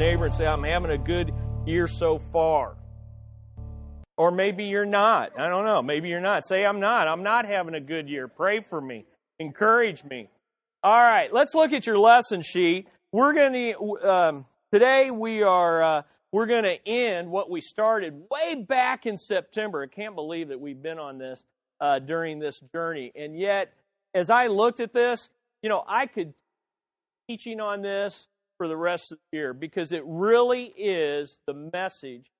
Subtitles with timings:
[0.00, 1.30] neighbor and say, I'm having a good
[1.66, 2.74] year so far.
[4.16, 5.38] Or maybe you're not.
[5.38, 5.82] I don't know.
[5.82, 6.46] Maybe you're not.
[6.46, 7.06] Say, I'm not.
[7.06, 8.26] I'm not having a good year.
[8.26, 9.04] Pray for me.
[9.38, 10.30] Encourage me.
[10.82, 12.88] All right, let's look at your lesson sheet.
[13.12, 18.22] We're going to, um, today we are, uh, we're going to end what we started
[18.30, 19.82] way back in September.
[19.82, 21.44] I can't believe that we've been on this
[21.78, 23.12] uh, during this journey.
[23.14, 23.74] And yet,
[24.14, 25.28] as I looked at this,
[25.62, 26.32] you know, I could
[27.28, 28.28] teaching on this
[28.60, 32.30] for the rest of the year because it really is the message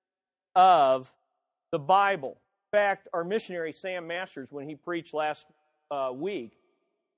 [0.55, 1.11] of
[1.73, 2.37] the Bible.
[2.71, 5.47] In fact, our missionary Sam Masters, when he preached last
[5.91, 6.53] uh, week,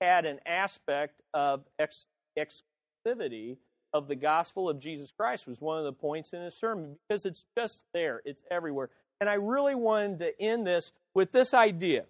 [0.00, 2.06] had an aspect of ex-
[2.38, 3.56] exclusivity
[3.92, 7.24] of the gospel of Jesus Christ was one of the points in his sermon because
[7.24, 8.88] it's just there, it's everywhere.
[9.20, 12.04] And I really wanted to end this with this idea.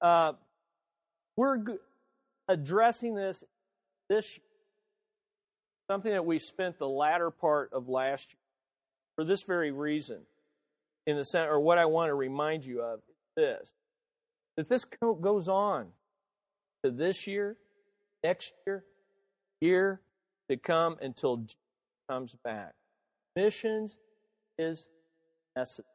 [0.00, 0.34] Uh,
[1.36, 1.64] we're
[2.46, 3.42] addressing this
[4.08, 4.38] this
[5.90, 8.40] something that we spent the latter part of last year
[9.16, 10.20] for this very reason
[11.06, 13.72] in the center, or what I want to remind you of is this
[14.56, 15.88] that this goes on
[16.82, 17.56] to this year,
[18.24, 18.84] next year,
[19.60, 20.00] year
[20.50, 21.56] to come until Jesus
[22.08, 22.72] comes back.
[23.34, 23.96] Missions
[24.58, 24.86] is
[25.54, 25.86] necessary,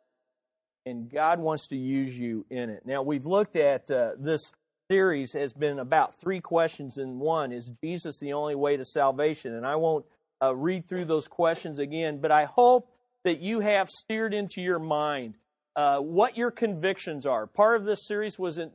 [0.86, 2.84] and God wants to use you in it.
[2.86, 4.52] Now, we've looked at uh, this
[4.92, 9.56] series has been about three questions in one Is Jesus the only way to salvation?
[9.56, 10.06] And I won't
[10.44, 12.92] uh, read through those questions again, but I hope
[13.24, 15.36] that you have steered into your mind
[15.78, 17.48] uh, what your convictions are.
[17.48, 18.70] Part of this series was in,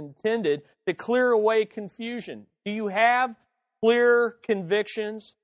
[0.00, 2.46] intended to clear away confusion.
[2.64, 3.36] Do you have
[3.84, 5.36] clear convictions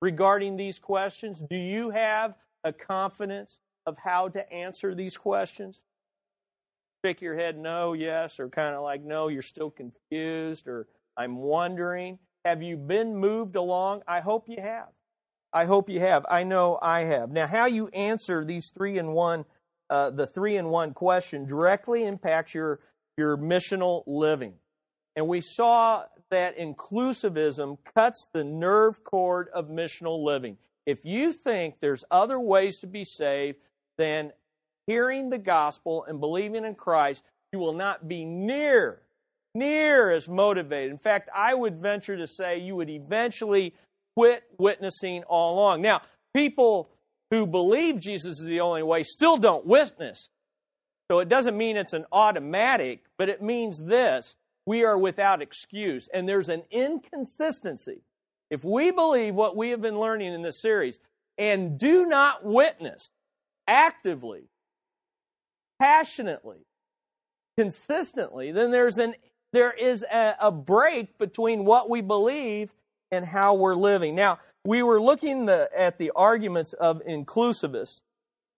[0.00, 1.42] regarding these questions?
[1.50, 5.80] Do you have a confidence of how to answer these questions?
[7.04, 10.86] Shake your head no, yes, or kind of like no, you're still confused, or
[11.18, 12.18] I'm wondering.
[12.46, 14.00] Have you been moved along?
[14.08, 14.88] I hope you have.
[15.52, 16.24] I hope you have.
[16.30, 17.30] I know I have.
[17.30, 19.44] Now, how you answer these three in one,
[19.90, 22.80] uh, the three in one question directly impacts your,
[23.18, 24.54] your missional living.
[25.14, 30.56] And we saw that inclusivism cuts the nerve cord of missional living.
[30.86, 33.58] If you think there's other ways to be saved
[33.98, 34.32] than
[34.86, 37.22] hearing the gospel and believing in Christ,
[37.52, 39.00] you will not be near,
[39.54, 40.90] near as motivated.
[40.90, 43.74] In fact, I would venture to say you would eventually
[44.16, 45.82] quit witnessing all along.
[45.82, 46.02] Now,
[46.34, 46.90] people
[47.30, 50.28] who believe Jesus is the only way still don't witness.
[51.10, 54.36] So it doesn't mean it's an automatic, but it means this
[54.66, 56.08] we are without excuse.
[56.12, 58.02] And there's an inconsistency.
[58.50, 60.98] If we believe what we have been learning in this series
[61.36, 63.10] and do not witness
[63.68, 64.48] actively,
[65.84, 66.64] passionately,
[67.58, 69.14] consistently, then there's an
[69.52, 72.70] there is a, a break between what we believe
[73.12, 74.16] and how we're living.
[74.16, 78.00] Now, we were looking the, at the arguments of inclusivists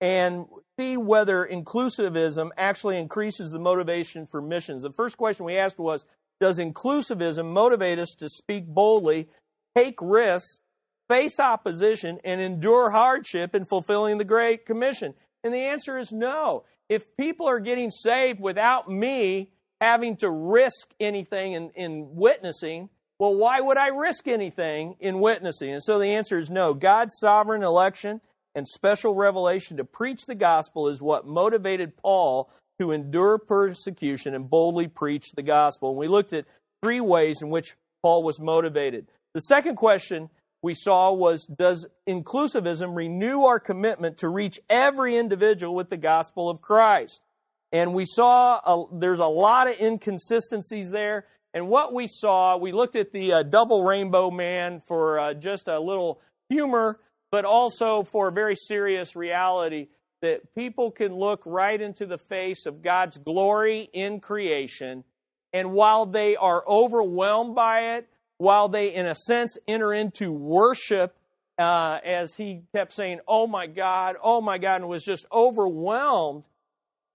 [0.01, 0.47] and
[0.79, 4.85] see whether inclusivism actually increases the motivation for missions.
[4.85, 6.07] The first question we asked was
[6.41, 9.29] Does inclusivism motivate us to speak boldly,
[9.77, 10.61] take risks,
[11.09, 15.13] face opposition, and endure hardship in fulfilling the Great Commission?
[15.45, 16.65] And the answer is no.
[16.89, 22.89] If people are getting saved without me having to risk anything in, in witnessing,
[23.19, 25.73] well, why would I risk anything in witnessing?
[25.73, 26.75] And so the answer is no.
[26.75, 28.21] God's sovereign election
[28.55, 34.49] and special revelation to preach the gospel is what motivated Paul to endure persecution and
[34.49, 35.91] boldly preach the gospel.
[35.91, 36.45] And we looked at
[36.83, 39.07] three ways in which Paul was motivated.
[39.35, 40.31] The second question
[40.67, 46.51] we saw was Does inclusivism renew our commitment to reach every individual with the gospel
[46.51, 47.23] of Christ?
[47.71, 51.27] And we saw a, there's a lot of inconsistencies there.
[51.55, 55.69] And what we saw, we looked at the uh, double rainbow man for uh, just
[55.69, 56.99] a little humor,
[57.31, 59.87] but also for a very serious reality
[60.23, 65.05] that people can look right into the face of God's glory in creation.
[65.53, 71.17] And while they are overwhelmed by it, while they, in a sense, enter into worship,
[71.59, 76.45] uh, as he kept saying, Oh my God, oh my God, and was just overwhelmed,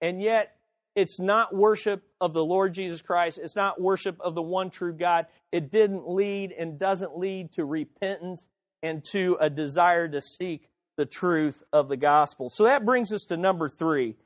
[0.00, 0.56] and yet
[0.94, 3.38] it's not worship of the Lord Jesus Christ.
[3.42, 5.26] It's not worship of the one true God.
[5.50, 8.42] It didn't lead and doesn't lead to repentance
[8.82, 12.50] and to a desire to seek the truth of the gospel.
[12.50, 14.16] So that brings us to number three.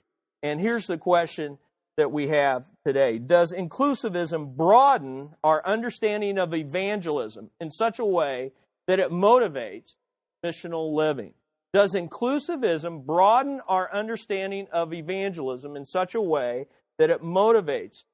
[0.42, 1.58] And here's the question
[1.96, 8.52] that we have today Does inclusivism broaden our understanding of evangelism in such a way
[8.86, 9.96] that it motivates
[10.44, 11.32] missional living?
[11.72, 16.66] Does inclusivism broaden our understanding of evangelism in such a way
[16.98, 18.04] that it motivates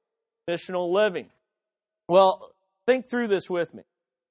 [0.51, 1.29] missional living?
[2.09, 2.53] Well,
[2.87, 3.83] think through this with me.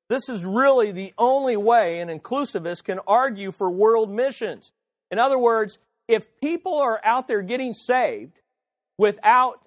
[0.09, 4.73] This is really the only way an inclusivist can argue for world missions.
[5.09, 5.77] In other words,
[6.09, 8.40] if people are out there getting saved
[9.01, 9.59] without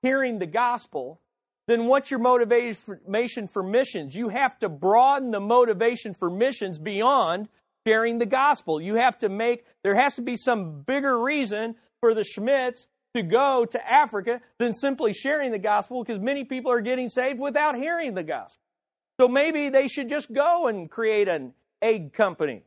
[0.00, 1.20] hearing the gospel,
[1.68, 4.14] then what's your motivation for missions?
[4.14, 7.48] You have to broaden the motivation for missions beyond
[7.86, 8.80] sharing the gospel.
[8.80, 13.22] You have to make, there has to be some bigger reason for the Schmidts to
[13.22, 17.76] go to Africa than simply sharing the gospel because many people are getting saved without
[17.76, 18.62] hearing the gospel.
[19.20, 21.52] So maybe they should just go and create an
[21.82, 22.62] egg company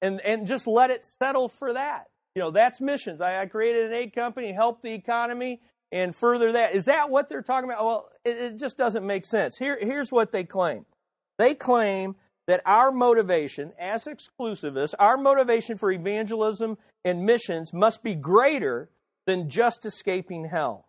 [0.00, 2.06] and, and just let it settle for that.
[2.34, 3.20] You know, that's missions.
[3.20, 6.74] I, I created an aid company, help the economy, and further that.
[6.74, 7.84] Is that what they're talking about?
[7.84, 9.56] Well, it, it just doesn't make sense.
[9.58, 10.86] Here, here's what they claim.
[11.38, 12.16] They claim
[12.48, 18.88] that our motivation as exclusivists, our motivation for evangelism and missions must be greater
[19.26, 20.86] than just escaping hell.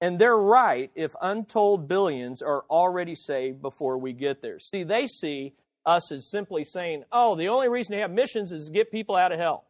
[0.00, 4.58] And they're right if untold billions are already saved before we get there.
[4.58, 5.54] See, they see
[5.86, 9.16] us as simply saying, oh, the only reason to have missions is to get people
[9.16, 9.64] out of hell.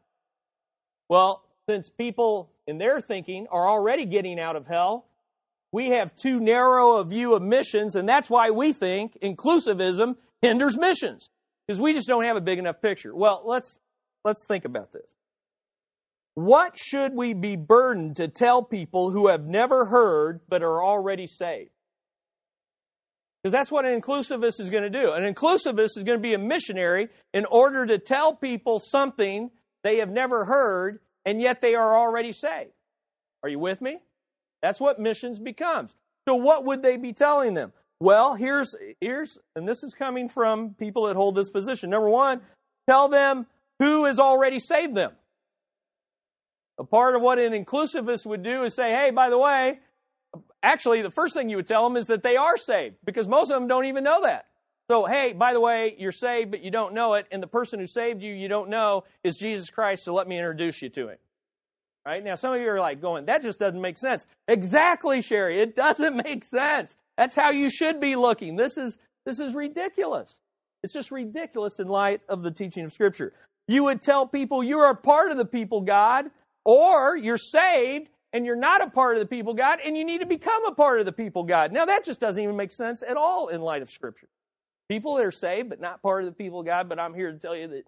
[1.10, 5.06] Well, since people in their thinking are already getting out of hell,
[5.72, 10.78] we have too narrow a view of missions, and that's why we think inclusivism hinders
[10.78, 11.28] missions
[11.66, 13.14] because we just don't have a big enough picture.
[13.14, 13.80] Well, let's
[14.24, 15.06] let's think about this.
[16.34, 21.26] What should we be burdened to tell people who have never heard but are already
[21.26, 21.70] saved?
[23.42, 25.10] Because that's what an inclusivist is going to do.
[25.12, 29.50] An inclusivist is going to be a missionary in order to tell people something
[29.82, 32.72] they have never heard and yet they are already saved.
[33.42, 33.98] Are you with me?
[34.62, 35.94] That's what missions becomes.
[36.28, 37.72] So what would they be telling them?
[37.98, 41.90] Well, here's here's and this is coming from people that hold this position.
[41.90, 42.40] Number 1,
[42.88, 43.46] tell them
[43.78, 45.12] who has already saved them.
[46.78, 49.80] A part of what an inclusivist would do is say, "Hey, by the way,
[50.62, 53.50] actually the first thing you would tell them is that they are saved because most
[53.50, 54.46] of them don't even know that.
[54.90, 57.78] So, hey, by the way, you're saved, but you don't know it, and the person
[57.78, 61.10] who saved you, you don't know, is Jesus Christ, so let me introduce you to
[61.10, 61.16] him.
[62.04, 62.24] Right?
[62.24, 64.26] Now, some of you are like going, that just doesn't make sense.
[64.48, 65.62] Exactly, Sherry.
[65.62, 66.96] It doesn't make sense.
[67.16, 68.56] That's how you should be looking.
[68.56, 70.36] This is, this is ridiculous.
[70.82, 73.32] It's just ridiculous in light of the teaching of Scripture.
[73.68, 76.24] You would tell people you're a part of the people God,
[76.64, 80.18] or you're saved and you're not a part of the people God, and you need
[80.18, 81.70] to become a part of the people God.
[81.70, 84.26] Now, that just doesn't even make sense at all in light of Scripture
[84.90, 86.88] people that are saved but not part of the people of God.
[86.88, 87.84] But I'm here to tell you that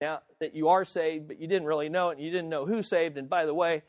[0.00, 2.66] now that you are saved, but you didn't really know it, and you didn't know
[2.66, 3.16] who saved.
[3.16, 3.82] And by the way,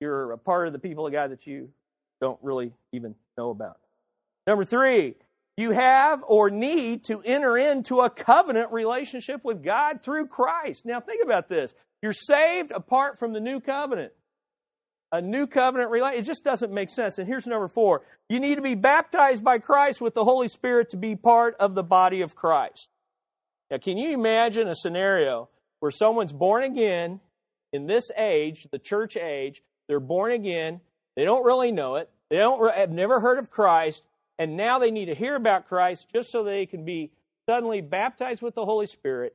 [0.00, 1.70] you're a part of the people of God that you
[2.20, 3.78] don't really even know about.
[4.46, 5.14] Number three,
[5.56, 10.86] you have or need to enter into a covenant relationship with God through Christ.
[10.86, 11.74] Now, think about this.
[12.00, 14.12] You're saved apart from the new covenant
[15.12, 15.90] a new covenant.
[16.14, 17.18] It just doesn't make sense.
[17.18, 18.02] And here's number four.
[18.28, 21.74] You need to be baptized by Christ with the Holy Spirit to be part of
[21.74, 22.88] the body of Christ.
[23.70, 25.48] Now, can you imagine a scenario
[25.80, 27.20] where someone's born again
[27.72, 30.80] in this age, the church age, they're born again,
[31.16, 34.04] they don't really know it, they don't have never heard of Christ,
[34.38, 37.10] and now they need to hear about Christ just so they can be
[37.48, 39.34] suddenly baptized with the Holy Spirit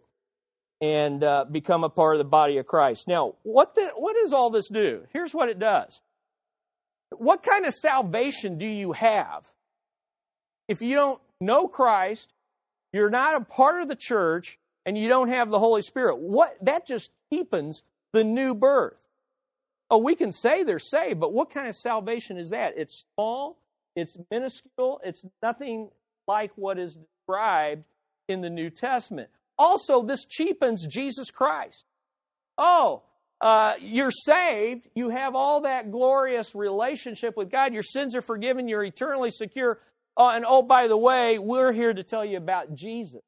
[0.81, 3.07] and uh, become a part of the body of Christ.
[3.07, 5.03] Now, what, the, what does all this do?
[5.13, 6.01] Here's what it does.
[7.11, 9.51] What kind of salvation do you have
[10.67, 12.31] if you don't know Christ,
[12.91, 16.17] you're not a part of the church, and you don't have the Holy Spirit?
[16.17, 18.97] What that just deepens the new birth.
[19.89, 22.73] Oh, we can say they're saved, but what kind of salvation is that?
[22.77, 23.57] It's small,
[23.95, 25.89] it's minuscule, it's nothing
[26.27, 27.83] like what is described
[28.27, 29.29] in the New Testament.
[29.57, 31.85] Also, this cheapens Jesus Christ.
[32.57, 33.03] Oh,
[33.41, 34.87] uh, you're saved.
[34.95, 37.73] You have all that glorious relationship with God.
[37.73, 38.67] Your sins are forgiven.
[38.67, 39.79] You're eternally secure.
[40.15, 43.21] Oh, and oh, by the way, we're here to tell you about Jesus.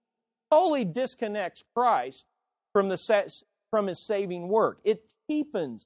[0.51, 2.23] Totally disconnects Christ
[2.73, 2.97] from, the,
[3.71, 4.79] from his saving work.
[4.83, 5.85] It cheapens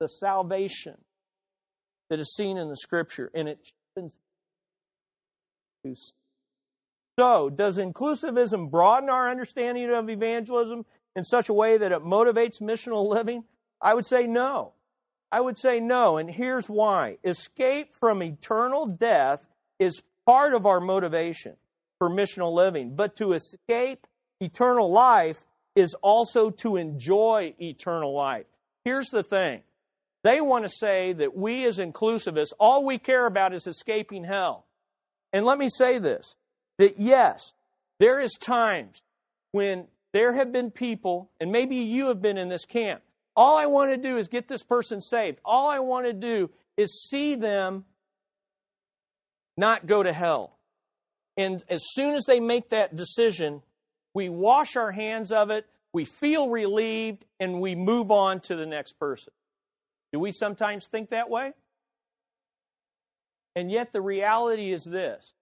[0.00, 0.96] the salvation
[2.10, 3.58] that is seen in the Scripture, and it
[3.94, 4.12] cheapens
[7.18, 12.62] so, does inclusivism broaden our understanding of evangelism in such a way that it motivates
[12.62, 13.42] missional living?
[13.82, 14.74] I would say no.
[15.32, 17.18] I would say no, and here's why.
[17.24, 19.40] Escape from eternal death
[19.80, 21.56] is part of our motivation
[21.98, 24.06] for missional living, but to escape
[24.40, 25.40] eternal life
[25.74, 28.46] is also to enjoy eternal life.
[28.84, 29.62] Here's the thing
[30.22, 34.66] they want to say that we as inclusivists, all we care about is escaping hell.
[35.32, 36.36] And let me say this
[36.78, 37.52] that yes,
[37.98, 39.02] there is times
[39.52, 43.02] when there have been people, and maybe you have been in this camp.
[43.36, 45.38] All I want to do is get this person saved.
[45.44, 47.84] All I want to do is see them
[49.56, 50.56] not go to hell.
[51.36, 53.62] And as soon as they make that decision,
[54.14, 58.66] we wash our hands of it, we feel relieved, and we move on to the
[58.66, 59.32] next person.
[60.12, 61.52] Do we sometimes think that way?
[63.54, 65.34] And yet the reality is this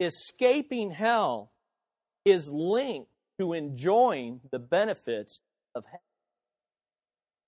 [0.00, 1.50] escaping hell
[2.24, 5.40] is linked to enjoying the benefits
[5.74, 6.00] of heaven.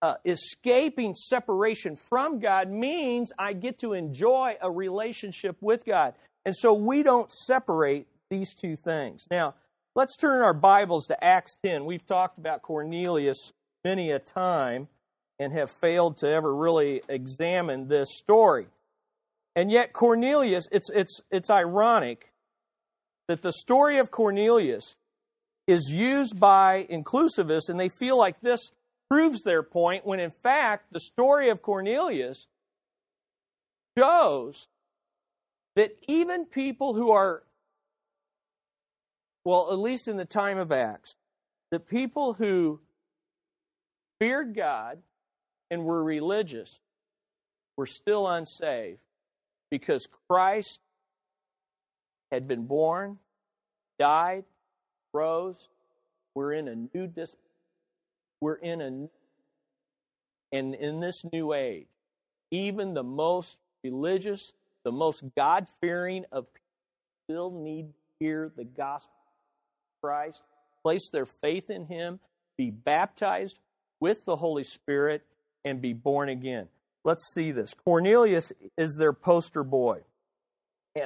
[0.03, 6.15] Uh, escaping separation from God means I get to enjoy a relationship with God.
[6.45, 9.27] And so we don't separate these two things.
[9.31, 9.55] Now,
[9.95, 11.87] let's turn our Bibles to Acts 10.
[11.87, 13.53] We've talked about Cornelius
[13.85, 14.89] many a time
[15.39, 18.67] and have failed to ever really examine this story.
[19.55, 22.31] And yet Cornelius, it's it's it's ironic
[23.29, 24.97] that the story of Cornelius
[25.67, 28.71] is used by inclusivists and they feel like this
[29.11, 32.47] proves their point when in fact the story of Cornelius
[33.99, 34.69] shows
[35.75, 37.43] that even people who are
[39.45, 41.17] well at least in the time of Acts
[41.71, 42.81] the people who
[44.21, 44.99] feared God
[45.71, 46.79] and were religious
[47.77, 49.01] were still unsaved
[49.71, 50.81] because Christ
[52.31, 53.19] had been born,
[53.99, 54.45] died,
[55.13, 55.69] rose.
[56.35, 57.37] We're in a new dis-
[58.41, 59.11] we're in a new-
[60.53, 61.89] and in this new age,
[62.51, 64.53] even the most religious,
[64.85, 66.67] the most God fearing of people
[67.25, 70.43] still need to hear the gospel of Christ,
[70.83, 72.21] place their faith in Him,
[72.57, 73.59] be baptized
[74.01, 75.23] with the Holy Spirit,
[75.65, 76.69] and be born again.
[77.05, 77.75] Let's see this.
[77.75, 80.03] Cornelius is their poster boy.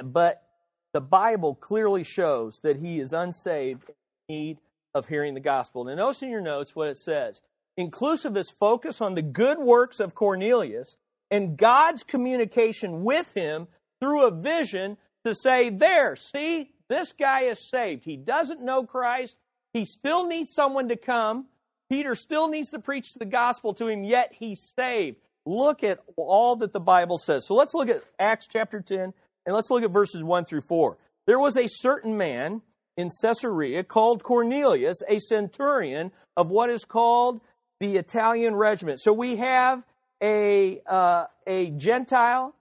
[0.03, 0.43] But
[0.93, 3.89] the Bible clearly shows that he is unsaved
[4.27, 4.57] in need
[4.93, 5.85] of hearing the gospel.
[5.85, 7.41] Now, notice in your notes what it says.
[7.79, 10.97] Inclusivists focus on the good works of Cornelius
[11.29, 13.67] and God's communication with him
[14.01, 18.03] through a vision to say, There, see, this guy is saved.
[18.03, 19.37] He doesn't know Christ.
[19.73, 21.45] He still needs someone to come.
[21.89, 25.17] Peter still needs to preach the gospel to him, yet he's saved.
[25.45, 27.47] Look at all that the Bible says.
[27.47, 29.13] So let's look at Acts chapter 10,
[29.45, 30.97] and let's look at verses 1 through 4.
[31.27, 32.61] There was a certain man
[32.97, 37.41] in Caesarea called Cornelius, a centurion of what is called
[37.79, 38.99] the Italian regiment.
[38.99, 39.83] So we have
[40.21, 42.53] a, uh, a Gentile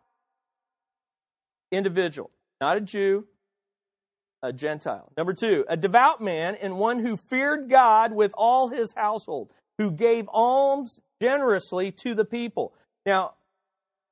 [1.71, 3.27] individual, not a Jew,
[4.43, 5.13] a Gentile.
[5.17, 9.91] Number two, a devout man and one who feared God with all his household, who
[9.91, 12.73] gave alms generously to the people.
[13.05, 13.35] Now,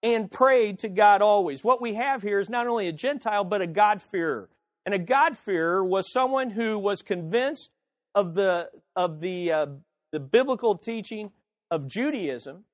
[0.03, 1.65] and prayed to God always.
[1.65, 4.49] What we have here is not only a Gentile, but a God-fearer.
[4.87, 7.71] And a God-fearer was someone who was convinced
[8.15, 9.67] of the, of the, uh,
[10.13, 11.31] the biblical teaching
[11.71, 12.65] of Judaism,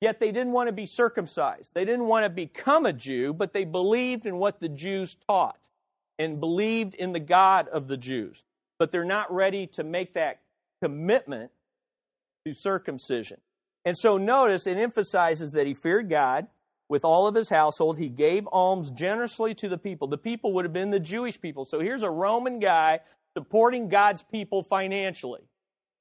[0.00, 1.72] yet they didn't want to be circumcised.
[1.74, 5.58] They didn't want to become a Jew, but they believed in what the Jews taught
[6.18, 8.42] and believed in the God of the Jews,
[8.78, 10.40] but they're not ready to make that
[10.82, 11.50] commitment
[12.46, 13.38] to circumcision.
[13.84, 16.48] And so notice it emphasizes that he feared God
[16.88, 17.98] with all of his household.
[17.98, 20.08] He gave alms generously to the people.
[20.08, 21.64] The people would have been the Jewish people.
[21.64, 23.00] So here's a Roman guy
[23.36, 25.42] supporting God's people financially.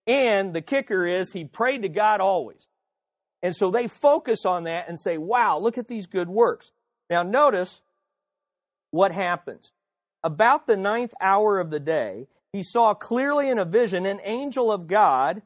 [0.07, 2.67] And the kicker is he prayed to God always.
[3.41, 6.71] And so they focus on that and say, wow, look at these good works.
[7.09, 7.81] Now notice
[8.91, 9.71] what happens
[10.25, 14.71] about the ninth hour of the day, he saw clearly in a vision an angel
[14.71, 15.43] of God,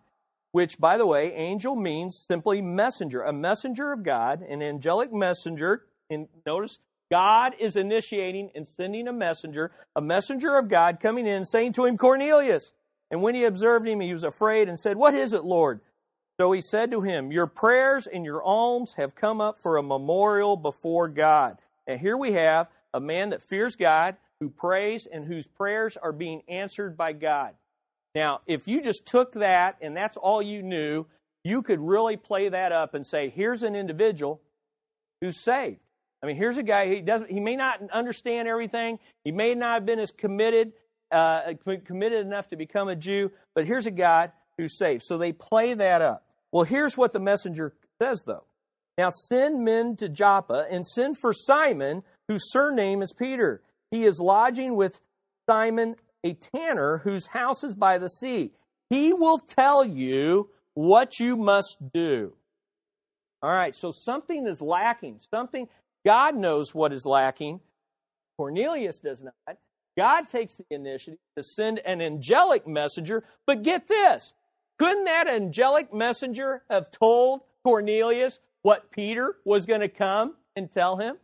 [0.51, 5.86] which, by the way, angel means simply messenger, a messenger of God, an angelic messenger.
[6.10, 6.79] And notice,
[7.12, 11.86] God is initiating and sending a messenger, a messenger of God coming in saying to
[11.86, 12.74] him, Cornelius.
[13.12, 15.82] And when he observed him, he was afraid and said, What is it, Lord?
[16.39, 19.84] So he said to him, Your prayers and your alms have come up for a
[19.84, 21.58] memorial before God.
[21.88, 26.12] And here we have a man that fears God, who prays and whose prayers are
[26.13, 27.53] being answered by God.
[28.16, 31.06] Now, if you just took that and that's all you knew,
[31.44, 34.42] you could really play that up and say, here's an individual
[35.22, 35.80] who's saved.
[36.22, 39.75] I mean, here's a guy, he, doesn't, he may not understand everything, he may not
[39.75, 40.74] have been as committed,
[41.12, 41.54] uh,
[41.86, 45.04] committed enough to become a Jew, but here's a guy who's saved.
[45.04, 46.25] So they play that up.
[46.51, 48.44] Well, here's what the messenger says, though.
[48.98, 53.62] Now send men to Joppa and send for Simon, whose surname is Peter.
[53.92, 55.00] He is lodging with
[55.50, 55.96] Simon,
[56.26, 58.52] a tanner, whose house is by the sea.
[58.90, 62.34] He will tell you what you must do.
[63.42, 65.20] All right, so something is lacking.
[65.34, 65.68] Something,
[66.06, 67.62] God knows what is lacking.
[68.38, 69.58] Cornelius does not.
[69.98, 74.34] God takes the initiative to send an angelic messenger, but get this.
[74.78, 80.98] Couldn't that angelic messenger have told Cornelius what Peter was going to come and tell
[80.98, 81.16] him?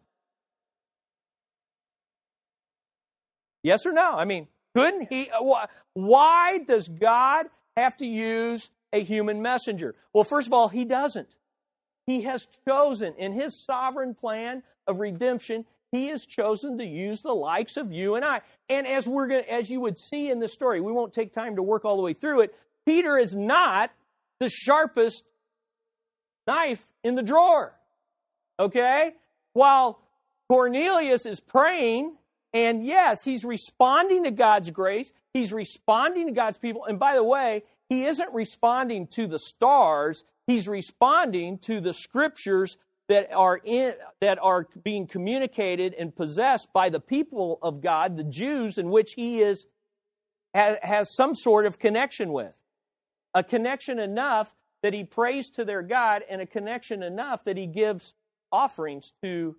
[3.63, 4.11] Yes or no?
[4.11, 5.29] I mean, couldn't he?
[5.29, 7.45] Uh, why does God
[7.77, 9.95] have to use a human messenger?
[10.13, 11.29] Well, first of all, he doesn't.
[12.05, 17.33] He has chosen in his sovereign plan of redemption, he has chosen to use the
[17.33, 18.41] likes of you and I.
[18.69, 21.55] And as we're going as you would see in the story, we won't take time
[21.55, 22.55] to work all the way through it.
[22.85, 23.91] Peter is not
[24.39, 25.23] the sharpest
[26.47, 27.73] knife in the drawer.
[28.59, 29.13] Okay?
[29.53, 29.99] While
[30.49, 32.15] Cornelius is praying,
[32.55, 36.85] and yes, he's responding to God's grace, he's responding to God's people.
[36.85, 42.77] And by the way, he isn't responding to the stars, he's responding to the scriptures
[43.09, 48.23] that are in that are being communicated and possessed by the people of God, the
[48.23, 49.65] Jews in which he is
[50.53, 52.53] has, has some sort of connection with.
[53.33, 57.67] A connection enough that he prays to their God and a connection enough that he
[57.67, 58.13] gives
[58.49, 59.57] offerings to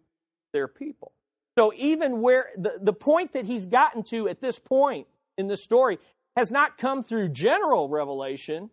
[0.55, 1.13] their people.
[1.59, 5.07] So even where the, the point that he's gotten to at this point
[5.39, 5.99] in the story
[6.37, 8.71] has not come through general revelation.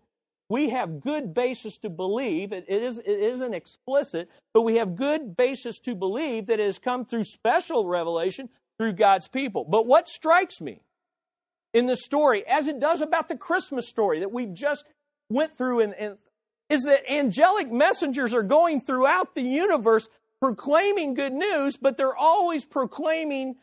[0.49, 4.95] We have good basis to believe, it, it, is, it isn't explicit, but we have
[4.95, 9.65] good basis to believe that it has come through special revelation through God's people.
[9.67, 10.81] But what strikes me
[11.73, 14.85] in the story, as it does about the Christmas story that we just
[15.29, 16.17] went through, and,
[16.69, 20.07] is that angelic messengers are going throughout the universe
[20.43, 23.55] proclaiming good news, but they're always proclaiming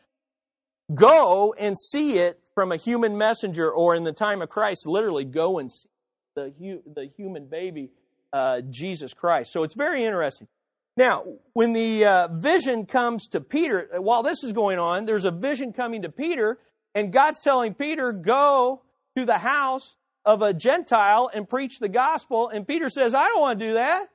[0.95, 5.27] go and see it from a human messenger, or in the time of Christ, literally
[5.27, 5.91] go and see
[6.37, 7.91] the, the human baby,
[8.33, 9.53] uh, Jesus Christ.
[9.53, 10.49] So it's very interesting.
[10.97, 15.31] Now, when the uh, vision comes to Peter, while this is going on, there's a
[15.31, 16.59] vision coming to Peter,
[16.95, 18.81] and God's telling Peter, go
[19.19, 22.49] to the house of a Gentile and preach the gospel.
[22.49, 24.07] And Peter says, I don't want to do that.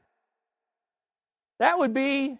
[1.59, 2.39] That would be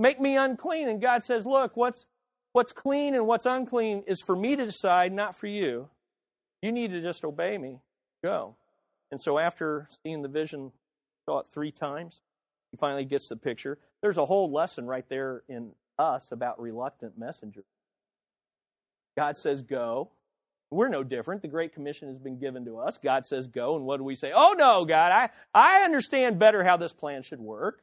[0.00, 0.88] make me unclean.
[0.88, 2.06] And God says, Look, what's,
[2.52, 5.88] what's clean and what's unclean is for me to decide, not for you.
[6.62, 7.78] You need to just obey me.
[8.24, 8.56] Go.
[9.12, 10.72] And so after seeing the vision,
[11.26, 12.20] saw it three times,
[12.70, 13.78] he finally gets the picture.
[14.02, 17.64] There's a whole lesson right there in us about reluctant messengers.
[19.16, 20.10] God says, Go.
[20.72, 21.42] We're no different.
[21.42, 22.96] The Great Commission has been given to us.
[23.02, 23.76] God says, Go.
[23.76, 24.32] And what do we say?
[24.34, 27.82] Oh, no, God, I, I understand better how this plan should work.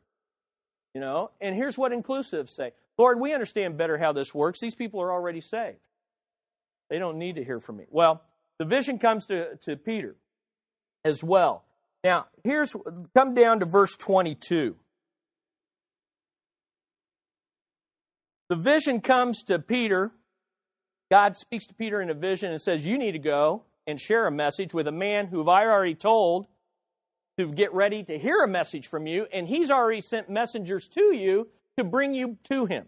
[0.97, 4.59] You know, and here's what inclusives say Lord, we understand better how this works.
[4.59, 5.77] These people are already saved.
[6.89, 7.83] They don't need to hear from me.
[7.91, 8.23] Well,
[8.57, 10.15] the vision comes to, to Peter
[11.05, 11.65] as well.
[12.03, 12.75] Now, here's
[13.15, 14.75] come down to verse 22.
[18.49, 20.09] The vision comes to Peter.
[21.11, 24.25] God speaks to Peter in a vision and says, You need to go and share
[24.25, 26.47] a message with a man who I already told
[27.37, 31.15] to get ready to hear a message from you, and he's already sent messengers to
[31.15, 31.47] you
[31.77, 32.87] to bring you to him.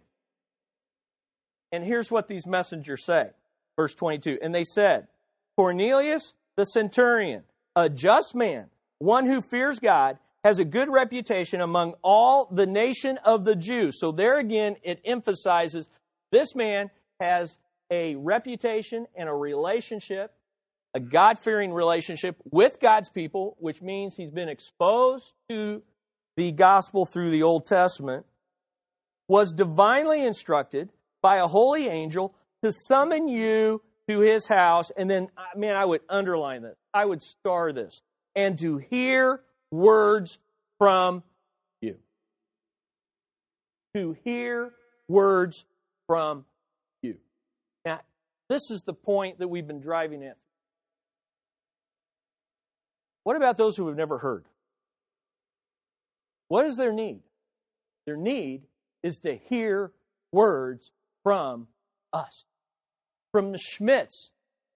[1.72, 3.30] And here's what these messengers say.
[3.78, 5.08] Verse 22 And they said,
[5.56, 7.44] Cornelius the centurion,
[7.78, 8.66] a just man,
[8.98, 13.98] one who fears God, has a good reputation among all the nation of the Jews.
[14.00, 15.88] So there again, it emphasizes
[16.34, 16.90] this man
[17.22, 17.58] has
[17.90, 20.34] a reputation and a relationship
[20.94, 25.82] a God fearing relationship with God's people, which means he's been exposed to
[26.36, 28.26] the gospel through the Old Testament,
[29.28, 30.90] was divinely instructed
[31.22, 34.90] by a holy angel to summon you to his house.
[34.98, 38.02] And then, man, I would underline this, I would star this,
[38.36, 40.40] and to hear words
[40.80, 41.24] from
[41.82, 41.98] you.
[43.96, 44.72] To hear
[45.08, 45.66] words
[46.08, 46.46] from
[47.04, 47.18] you.
[47.86, 48.00] Now,
[48.50, 50.38] this is the point that we've been driving at
[53.24, 54.46] what about those who have never heard?
[56.48, 57.22] What is their need?
[58.06, 58.64] Their need
[59.04, 59.92] is to hear
[60.32, 60.92] words
[61.24, 61.68] from
[62.12, 62.46] us,
[63.32, 64.32] from the Schmidts,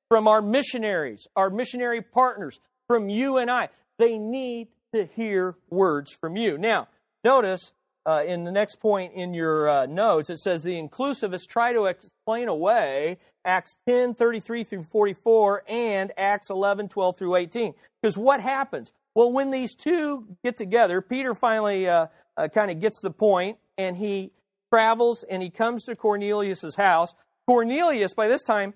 [0.10, 3.70] from our missionaries, our missionary partners, from you and I.
[3.98, 6.58] They need to hear words from you.
[6.58, 6.88] Now,
[7.24, 7.72] notice
[8.06, 11.86] uh, in the next point in your uh, notes, it says the inclusivists try to
[11.86, 17.74] explain away Acts 10, 33 through 44, and Acts 11, 12 through 18.
[18.02, 18.92] Because what happens?
[19.16, 23.58] Well, when these two get together, Peter finally uh, uh kind of gets the point,
[23.78, 24.32] and he
[24.72, 27.14] travels and he comes to Cornelius' house.
[27.48, 28.74] Cornelius, by this time,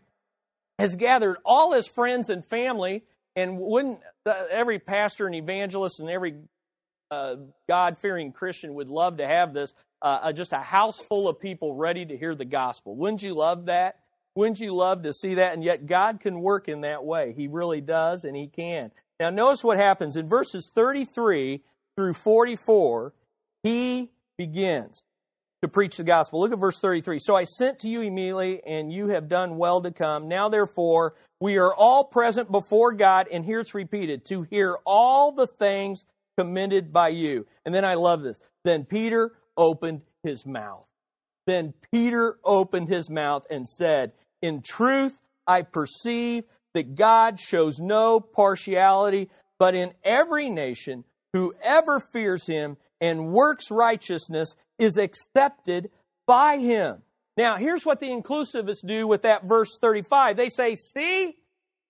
[0.78, 3.04] has gathered all his friends and family,
[3.36, 6.36] and wouldn't uh, every pastor and evangelist and every
[7.12, 7.36] uh,
[7.68, 11.40] God fearing Christian would love to have this uh, uh, just a house full of
[11.40, 12.96] people ready to hear the gospel.
[12.96, 14.00] Wouldn't you love that?
[14.36, 15.54] Wouldn't you love to see that?
[15.54, 17.34] And yet, God can work in that way.
[17.36, 18.92] He really does, and He can.
[19.20, 21.62] Now, notice what happens in verses 33
[21.96, 23.14] through 44.
[23.64, 25.02] He begins.
[25.64, 26.40] to preach the gospel.
[26.40, 27.18] Look at verse 33.
[27.18, 30.28] So I sent to you immediately, and you have done well to come.
[30.28, 35.32] Now, therefore, we are all present before God, and here it's repeated, to hear all
[35.32, 36.06] the things
[36.38, 37.46] commended by you.
[37.66, 38.40] And then I love this.
[38.64, 40.86] Then Peter opened his mouth.
[41.46, 48.20] Then Peter opened his mouth and said, In truth, I perceive that God shows no
[48.20, 55.90] partiality, but in every nation, whoever fears him and works righteousness is accepted
[56.26, 57.02] by him.
[57.38, 60.38] Now, here's what the inclusivists do with that verse 35.
[60.38, 61.36] They say, see,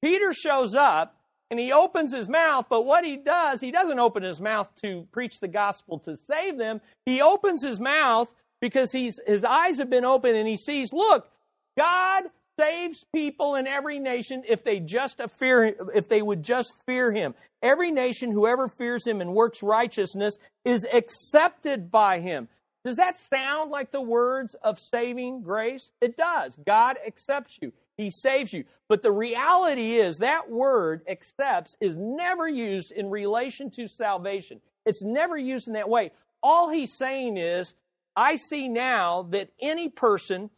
[0.04, 1.17] Peter shows up
[1.50, 5.08] and he opens his mouth, but what he does, he doesn't open his mouth to
[5.12, 6.82] preach the gospel to save them.
[7.06, 8.30] He opens his mouth
[8.60, 11.30] because he's, his eyes have been opened and he sees, look,
[11.78, 12.24] God
[12.60, 17.36] saves people in every nation if they just fear if they would just fear him.
[17.62, 22.50] Every nation whoever fears him and works righteousness is accepted by him.
[22.84, 25.92] Does that sound like the words of saving grace?
[26.02, 26.56] It does.
[26.66, 27.74] God accepts you.
[27.98, 28.66] He saves you.
[28.88, 34.62] But the reality is that word accepts is never used in relation to salvation.
[34.86, 36.12] It's never used in that way.
[36.42, 37.74] All he's saying is,
[38.16, 40.50] I see now that any person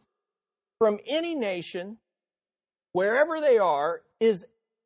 [0.78, 1.98] from any nation,
[2.92, 4.44] wherever they are, is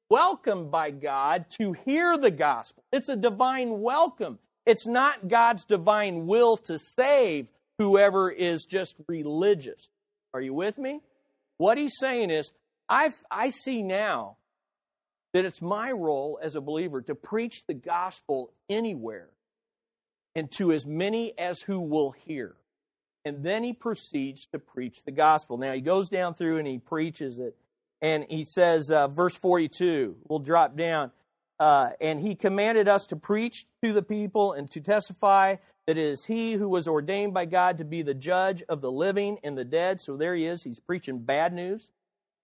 [0.09, 2.85] welcomed by God to hear the gospel.
[2.93, 4.39] It's a divine welcome.
[4.67, 9.89] It's not God's divine will to save whoever is just religious.
[10.33, 11.01] Are you with me?
[11.57, 12.53] What he's saying is,
[12.89, 14.37] i I see now
[15.33, 19.29] that it's my role as a believer to preach the gospel anywhere
[20.35, 22.57] and to as many as who will hear.
[23.25, 25.57] And then he proceeds to preach the gospel.
[25.57, 27.57] Now he goes down through and he preaches it,
[28.03, 31.11] and he says, uh, verse 42, we'll drop down,
[31.59, 36.25] uh, and he commanded us to preach to the people and to testify it is
[36.25, 39.65] he who was ordained by God to be the judge of the living and the
[39.65, 40.01] dead.
[40.01, 40.63] So there he is.
[40.63, 41.89] He's preaching bad news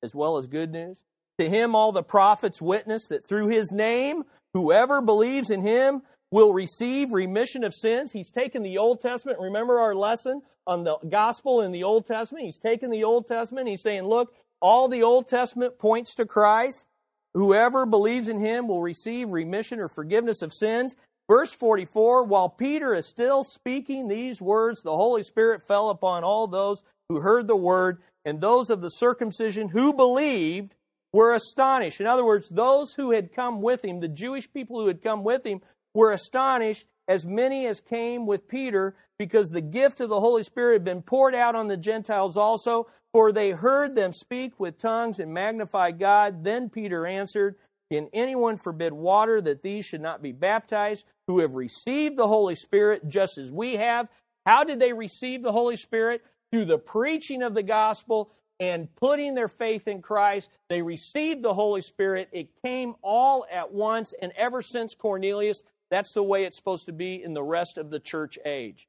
[0.03, 1.03] as well as good news.
[1.39, 6.53] To him, all the prophets witness that through his name, whoever believes in him will
[6.53, 8.13] receive remission of sins.
[8.13, 9.39] He's taken the Old Testament.
[9.41, 12.45] Remember our lesson on the gospel in the Old Testament?
[12.45, 13.69] He's taken the Old Testament.
[13.69, 16.87] He's saying, look, all the Old Testament points to Christ.
[17.35, 20.95] Whoever believes in him will receive remission or forgiveness of sins.
[21.31, 26.49] Verse 44 While Peter is still speaking these words, the Holy Spirit fell upon all
[26.49, 30.75] those who heard the word, and those of the circumcision who believed
[31.13, 32.01] were astonished.
[32.01, 35.23] In other words, those who had come with him, the Jewish people who had come
[35.23, 35.61] with him,
[35.95, 40.75] were astonished, as many as came with Peter, because the gift of the Holy Spirit
[40.75, 45.21] had been poured out on the Gentiles also, for they heard them speak with tongues
[45.21, 46.43] and magnify God.
[46.43, 47.55] Then Peter answered,
[47.91, 52.55] Can anyone forbid water that these should not be baptized, who have received the Holy
[52.55, 54.09] Spirit just as we have?
[54.47, 56.23] How did they receive the Holy Spirit?
[56.53, 61.55] Through the preaching of the gospel and putting their faith in Christ, they received the
[61.55, 62.29] Holy Spirit.
[62.33, 66.93] It came all at once, and ever since Cornelius, that's the way it's supposed to
[66.93, 68.87] be in the rest of the church age.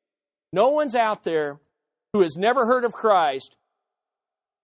[0.53, 1.59] No one's out there
[2.13, 3.55] who has never heard of Christ.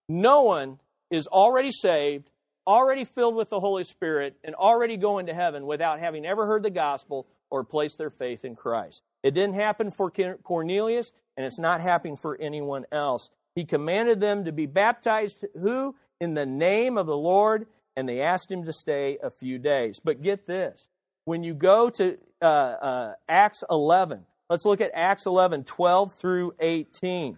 [0.09, 2.29] No one is already saved,
[2.67, 6.63] already filled with the Holy Spirit, and already going to heaven without having ever heard
[6.63, 9.03] the gospel or placed their faith in Christ.
[9.23, 10.11] It didn't happen for
[10.43, 13.29] Cornelius, and it's not happening for anyone else.
[13.55, 15.95] He commanded them to be baptized, who?
[16.19, 19.99] In the name of the Lord, and they asked him to stay a few days.
[20.03, 20.87] But get this
[21.27, 26.53] when you go to uh, uh, Acts 11, let's look at Acts 11, 12 through
[26.61, 27.37] 18.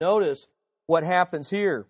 [0.00, 0.48] Notice
[0.88, 1.86] what happens here.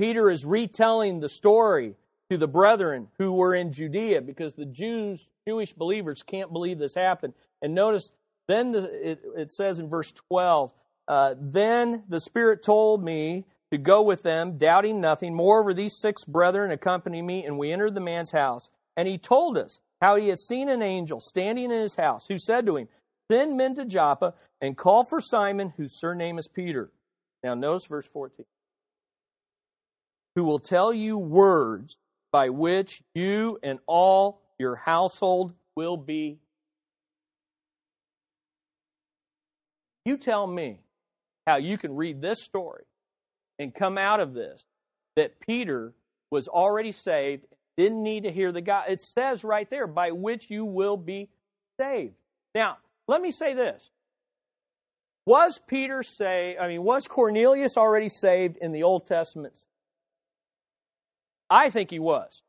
[0.00, 1.94] Peter is retelling the story
[2.30, 6.94] to the brethren who were in Judea because the Jews, Jewish believers can't believe this
[6.94, 7.34] happened.
[7.60, 8.10] And notice,
[8.48, 10.72] then the, it, it, says in verse 12,
[11.06, 15.34] uh, then the Spirit told me to go with them, doubting nothing.
[15.34, 18.70] Moreover, these six brethren accompanied me, and we entered the man's house.
[18.96, 22.38] And he told us how he had seen an angel standing in his house, who
[22.38, 22.88] said to him,
[23.30, 24.32] Send men to Joppa
[24.62, 26.90] and call for Simon, whose surname is Peter.
[27.44, 28.46] Now, notice verse 14.
[30.36, 31.96] Who will tell you words
[32.32, 36.38] by which you and all your household will be.
[40.04, 40.80] You tell me
[41.46, 42.84] how you can read this story
[43.58, 44.64] and come out of this
[45.16, 45.92] that Peter
[46.30, 47.44] was already saved,
[47.76, 48.84] didn't need to hear the God.
[48.88, 51.28] It says right there, by which you will be
[51.78, 52.14] saved.
[52.54, 53.90] Now, let me say this.
[55.26, 59.66] Was Peter say, I mean, was Cornelius already saved in the Old Testament?
[61.50, 62.42] I think he was.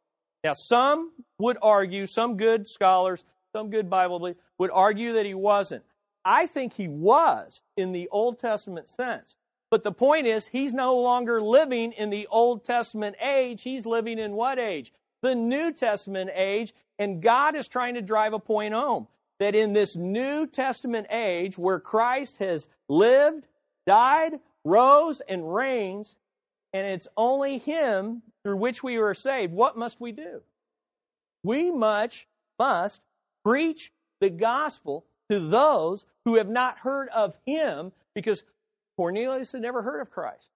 [0.43, 3.23] Now, some would argue, some good scholars,
[3.55, 5.83] some good Bible would argue that he wasn't.
[6.23, 9.35] I think he was in the Old Testament sense.
[9.71, 13.63] But the point is, he's no longer living in the Old Testament age.
[13.63, 14.91] He's living in what age?
[15.21, 16.73] The New Testament age.
[16.99, 19.07] And God is trying to drive a point home
[19.39, 23.47] that in this New Testament age where Christ has lived,
[23.87, 26.15] died, rose, and reigns,
[26.73, 30.41] and it's only Him through which we are saved, what must we do?
[31.43, 32.27] We much
[32.59, 33.01] must
[33.45, 38.43] preach the gospel to those who have not heard of Him because
[38.97, 40.47] Cornelius had never heard of Christ.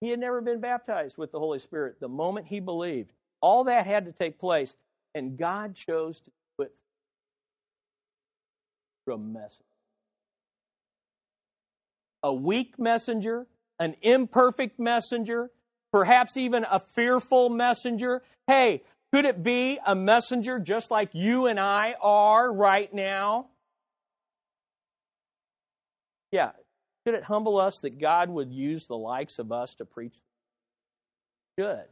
[0.00, 3.12] He had never been baptized with the Holy Spirit the moment he believed.
[3.40, 4.76] All that had to take place,
[5.14, 6.74] and God chose to do it
[9.04, 9.64] through a messenger.
[12.22, 13.46] A weak messenger,
[13.80, 15.50] an imperfect messenger,
[15.92, 18.22] perhaps even a fearful messenger.
[18.46, 23.48] Hey, could it be a messenger just like you and I are right now?
[26.30, 26.50] Yeah.
[27.04, 30.14] Should it humble us that God would use the likes of us to preach?
[31.58, 31.84] Good.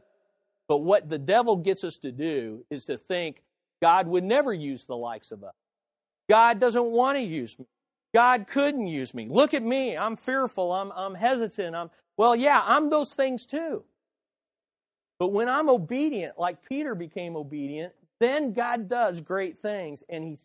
[0.67, 3.41] But what the devil gets us to do is to think
[3.81, 5.55] God would never use the likes of us.
[6.29, 7.65] God doesn't want to use me.
[8.13, 9.27] God couldn't use me.
[9.29, 9.95] Look at me.
[9.95, 10.71] I'm fearful.
[10.71, 11.75] I'm, I'm hesitant.
[11.75, 13.83] I'm, well, yeah, I'm those things too.
[15.19, 20.37] But when I'm obedient, like Peter became obedient, then God does great things and he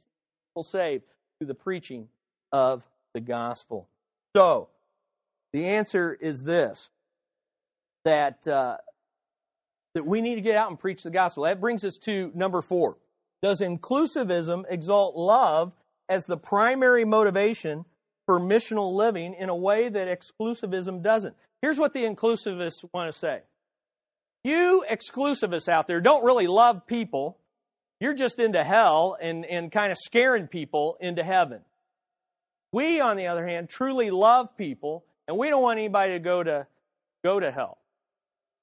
[0.54, 1.02] will save
[1.38, 2.08] through the preaching
[2.52, 2.82] of
[3.14, 3.88] the gospel.
[4.36, 4.68] So,
[5.52, 6.90] the answer is this
[8.04, 8.76] that, uh,
[9.94, 11.44] that we need to get out and preach the gospel.
[11.44, 12.96] That brings us to number four.
[13.42, 15.72] Does inclusivism exalt love
[16.08, 17.84] as the primary motivation
[18.26, 21.34] for missional living in a way that exclusivism doesn't?
[21.62, 23.40] Here's what the inclusivists want to say
[24.42, 27.38] You exclusivists out there don't really love people.
[28.00, 31.60] You're just into hell and, and kind of scaring people into heaven.
[32.72, 36.42] We, on the other hand, truly love people, and we don't want anybody to go
[36.42, 36.66] to
[37.22, 37.78] go to hell.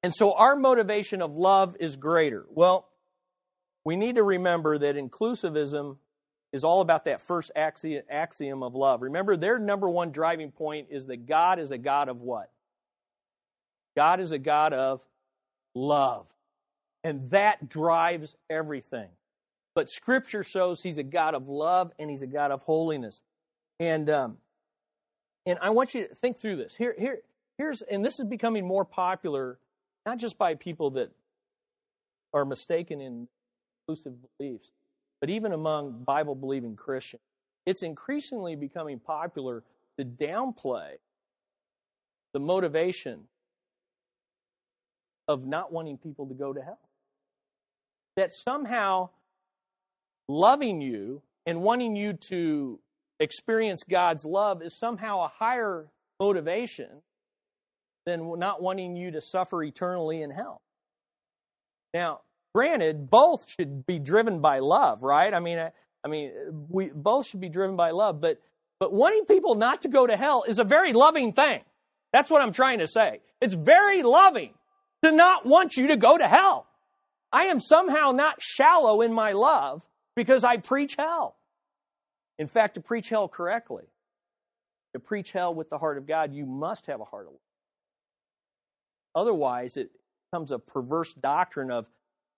[0.03, 2.45] And so our motivation of love is greater.
[2.49, 2.87] Well,
[3.83, 5.97] we need to remember that inclusivism
[6.53, 9.01] is all about that first axiom of love.
[9.01, 12.51] Remember, their number one driving point is that God is a God of what?
[13.95, 15.01] God is a God of
[15.73, 16.25] love.
[17.03, 19.07] And that drives everything.
[19.73, 23.21] But Scripture shows He's a God of love and He's a God of holiness.
[23.79, 24.37] And um,
[25.45, 26.75] and I want you to think through this.
[26.75, 27.19] Here, here,
[27.57, 29.57] here's, and this is becoming more popular,
[30.05, 31.11] not just by people that
[32.33, 33.27] are mistaken in
[33.87, 34.69] inclusive beliefs,
[35.21, 37.21] but even among Bible believing Christians.
[37.65, 39.63] It's increasingly becoming popular
[39.97, 40.93] to downplay
[42.33, 43.21] the motivation
[45.27, 46.79] of not wanting people to go to hell.
[48.17, 49.09] That somehow
[50.27, 52.79] loving you and wanting you to
[53.19, 55.87] experience God's love is somehow a higher
[56.19, 57.03] motivation
[58.05, 60.61] than not wanting you to suffer eternally in hell.
[61.93, 62.21] Now,
[62.53, 65.33] granted, both should be driven by love, right?
[65.33, 65.71] I mean, I,
[66.03, 66.31] I mean,
[66.69, 68.41] we both should be driven by love, but
[68.79, 71.61] but wanting people not to go to hell is a very loving thing.
[72.11, 73.21] That's what I'm trying to say.
[73.39, 74.53] It's very loving
[75.03, 76.65] to not want you to go to hell.
[77.31, 79.83] I am somehow not shallow in my love
[80.15, 81.35] because I preach hell.
[82.39, 83.83] In fact, to preach hell correctly,
[84.93, 87.39] to preach hell with the heart of God, you must have a heart of love.
[89.13, 89.91] Otherwise, it
[90.31, 91.85] becomes a perverse doctrine of,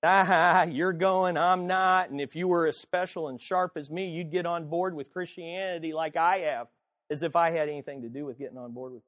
[0.03, 4.09] ah, you're going, I'm not, and if you were as special and sharp as me,
[4.09, 6.67] you'd get on board with Christianity like I have,
[7.09, 9.03] as if I had anything to do with getting on board with.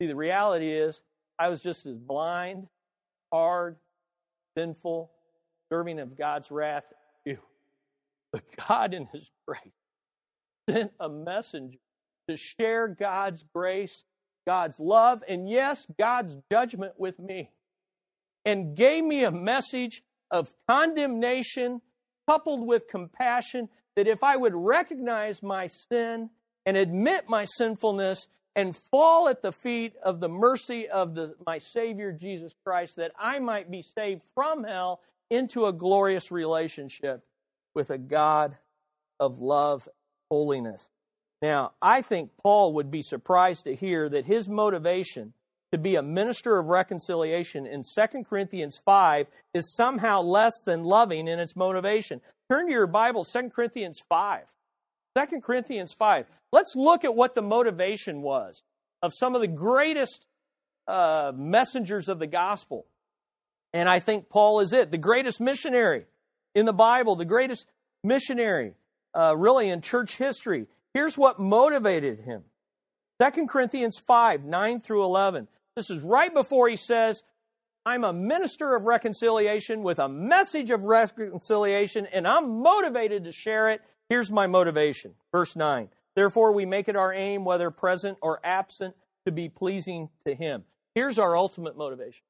[0.00, 1.02] See, the reality is,
[1.38, 2.68] I was just as blind,
[3.32, 3.76] hard,
[4.56, 5.10] sinful,
[5.70, 6.84] serving of God's wrath.
[8.34, 9.60] But God, in His grace,
[10.68, 11.78] sent a messenger
[12.28, 14.02] to share God's grace,
[14.44, 17.50] God's love, and yes, God's judgment with me,
[18.44, 21.80] and gave me a message of condemnation
[22.28, 26.30] coupled with compassion that if I would recognize my sin
[26.66, 28.26] and admit my sinfulness
[28.56, 33.12] and fall at the feet of the mercy of the, my Savior Jesus Christ, that
[33.18, 37.24] I might be saved from hell into a glorious relationship
[37.74, 38.56] with a God
[39.18, 39.88] of love,
[40.30, 40.88] holiness.
[41.42, 45.32] Now, I think Paul would be surprised to hear that his motivation
[45.74, 51.26] to be a minister of reconciliation in 2 Corinthians 5 is somehow less than loving
[51.26, 52.20] in its motivation.
[52.48, 54.44] Turn to your Bible, 2 Corinthians 5.
[55.18, 56.26] 2 Corinthians 5.
[56.52, 58.62] Let's look at what the motivation was
[59.02, 60.26] of some of the greatest
[60.86, 62.86] uh, messengers of the gospel.
[63.72, 66.04] And I think Paul is it, the greatest missionary
[66.54, 67.66] in the Bible, the greatest
[68.04, 68.74] missionary.
[69.12, 70.66] uh, really in church history.
[70.92, 72.44] Here's what motivated him
[73.20, 75.48] 2 Corinthians 5 9 through 11.
[75.76, 77.22] This is right before he says,
[77.86, 83.70] I'm a minister of reconciliation with a message of reconciliation, and I'm motivated to share
[83.70, 83.82] it.
[84.08, 85.14] Here's my motivation.
[85.32, 85.88] Verse 9.
[86.16, 88.94] Therefore, we make it our aim, whether present or absent,
[89.26, 90.64] to be pleasing to Him.
[90.94, 92.22] Here's our ultimate motivation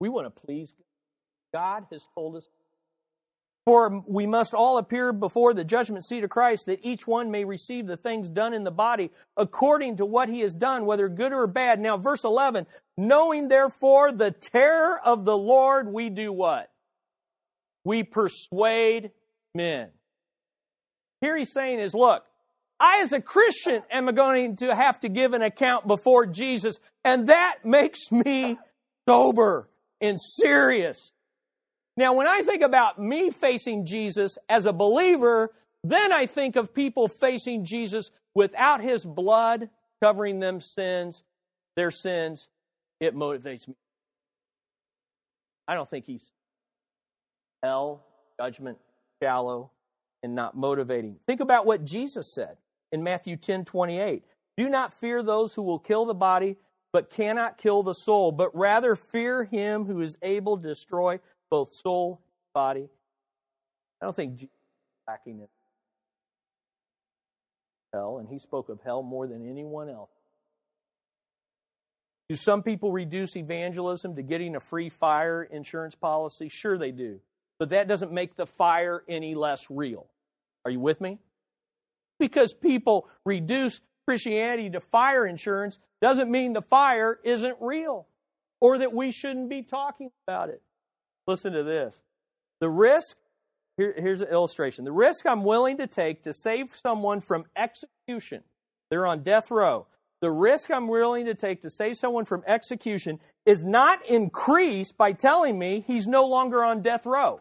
[0.00, 0.84] we want to please God.
[1.52, 2.48] God has told us
[3.64, 7.44] for we must all appear before the judgment seat of Christ, that each one may
[7.44, 11.32] receive the things done in the body according to what he has done, whether good
[11.32, 11.78] or bad.
[11.78, 16.70] Now, verse 11, knowing therefore the terror of the Lord, we do what?
[17.84, 19.12] We persuade
[19.54, 19.88] men.
[21.20, 22.24] Here he's saying is, look,
[22.80, 27.28] I as a Christian am going to have to give an account before Jesus, and
[27.28, 28.58] that makes me
[29.08, 29.68] sober
[30.00, 31.12] and serious
[31.96, 35.52] now, when I think about me facing Jesus as a believer,
[35.84, 39.68] then I think of people facing Jesus without his blood
[40.02, 41.22] covering them sins,
[41.76, 42.48] their sins.
[43.00, 43.74] It motivates me.
[45.68, 46.32] I don't think he's
[47.62, 48.04] hell,
[48.40, 48.78] judgment,
[49.22, 49.70] shallow,
[50.22, 51.16] and not motivating.
[51.26, 52.56] Think about what Jesus said
[52.90, 54.24] in Matthew 10 28.
[54.56, 56.56] Do not fear those who will kill the body,
[56.92, 61.20] but cannot kill the soul, but rather fear him who is able to destroy
[61.52, 62.18] both soul,
[62.54, 62.88] body.
[64.00, 65.46] I don't think Jesus is lacking in
[67.92, 70.08] hell, and he spoke of hell more than anyone else.
[72.30, 76.48] Do some people reduce evangelism to getting a free fire insurance policy?
[76.48, 77.20] Sure, they do.
[77.58, 80.06] But that doesn't make the fire any less real.
[80.64, 81.18] Are you with me?
[82.18, 88.06] Because people reduce Christianity to fire insurance doesn't mean the fire isn't real
[88.58, 90.62] or that we shouldn't be talking about it.
[91.26, 92.00] Listen to this.
[92.60, 93.16] The risk,
[93.76, 94.84] here, here's an illustration.
[94.84, 98.42] The risk I'm willing to take to save someone from execution,
[98.90, 99.86] they're on death row.
[100.20, 105.12] The risk I'm willing to take to save someone from execution is not increased by
[105.12, 107.40] telling me he's no longer on death row.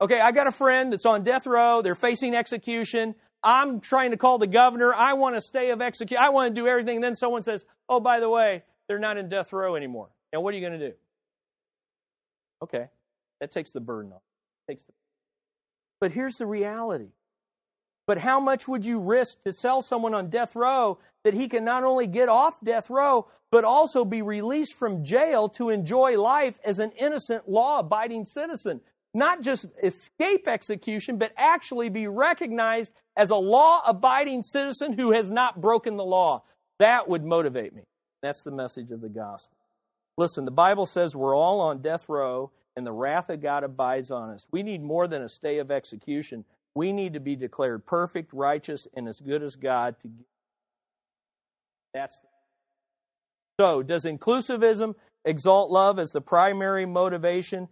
[0.00, 3.14] Okay, I got a friend that's on death row, they're facing execution.
[3.42, 4.92] I'm trying to call the governor.
[4.92, 6.22] I want to stay of execution.
[6.22, 6.96] I want to do everything.
[6.96, 10.08] And then someone says, oh, by the way, they're not in death row anymore.
[10.32, 10.94] Now, what are you going to do?
[12.62, 12.86] Okay,
[13.40, 14.22] that takes the burden off.
[14.68, 14.92] Takes the...
[16.00, 17.08] But here's the reality.
[18.06, 21.64] But how much would you risk to sell someone on death row that he can
[21.64, 26.58] not only get off death row, but also be released from jail to enjoy life
[26.64, 28.80] as an innocent, law abiding citizen?
[29.14, 35.30] Not just escape execution, but actually be recognized as a law abiding citizen who has
[35.30, 36.42] not broken the law.
[36.78, 37.82] That would motivate me.
[38.22, 39.56] That's the message of the gospel.
[40.16, 44.10] Listen, the Bible says we're all on death row and the wrath of God abides
[44.10, 44.46] on us.
[44.50, 46.44] We need more than a stay of execution.
[46.74, 50.26] We need to be declared perfect, righteous, and as good as God to give.
[51.92, 52.20] That's
[53.60, 53.82] so.
[53.82, 54.94] Does inclusivism
[55.24, 57.68] exalt love as the primary motivation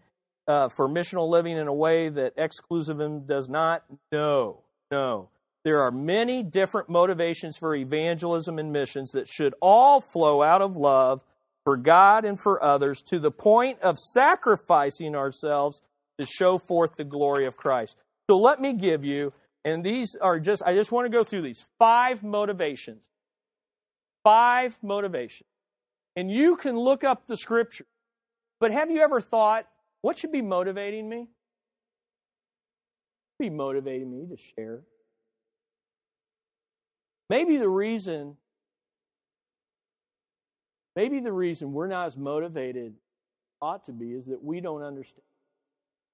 [0.47, 3.85] uh, for missional living in a way that exclusivism does not?
[4.11, 5.31] No, no.
[5.65, 10.77] There are many different motivations for evangelism and missions that should all flow out of
[10.77, 11.23] love
[11.69, 15.83] for God and for others to the point of sacrificing ourselves
[16.19, 17.95] to show forth the glory of Christ.
[18.31, 19.35] So let me give you,
[19.67, 23.03] and these are just, I just want to go through these five motivations.
[24.25, 25.47] Five motivations.
[26.17, 27.85] And you can look up the scripture.
[28.61, 29.67] But have you ever thought,
[30.01, 31.27] what should be motivating me?
[33.39, 34.81] Be motivating me to share.
[37.29, 38.39] Maybe the reason
[40.99, 42.93] Maybe the reason we're not as motivated
[43.63, 45.23] ought to be is that we don't understand